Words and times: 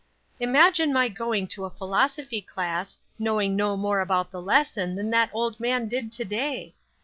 "Imagine 0.39 0.91
my 0.91 1.09
going 1.09 1.45
to 1.49 1.63
a 1.65 1.69
philosophy 1.69 2.41
class, 2.41 2.97
knowing 3.19 3.55
no 3.55 3.77
more 3.77 3.99
about 3.99 4.31
the 4.31 4.41
lesson 4.41 4.95
than 4.95 5.11
that 5.11 5.29
old 5.31 5.59
man 5.59 5.87
did 5.87 6.11
to 6.13 6.25
day!" 6.25 6.73